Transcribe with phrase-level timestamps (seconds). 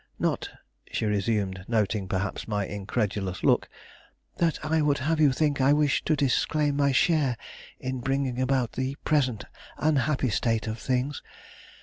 [0.17, 0.49] Not,"
[0.91, 3.69] she resumed, noting, perhaps, my incredulous look,
[4.37, 7.37] "that I would have you think I wish to disclaim my share
[7.79, 9.43] in bringing about the present
[9.77, 11.21] unhappy state of things.